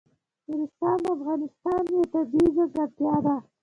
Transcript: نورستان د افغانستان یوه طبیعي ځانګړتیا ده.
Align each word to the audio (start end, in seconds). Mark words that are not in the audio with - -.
نورستان 0.49 0.97
د 1.03 1.05
افغانستان 1.17 1.81
یوه 1.93 2.05
طبیعي 2.13 2.49
ځانګړتیا 2.55 3.15
ده. 3.25 3.35